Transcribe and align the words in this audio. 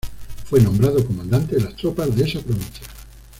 Fue 0.45 0.59
nombrado 0.59 1.05
comandante 1.05 1.57
de 1.57 1.61
las 1.61 1.75
tropas 1.75 2.15
de 2.15 2.23
esa 2.23 2.39
provincia. 2.41 2.87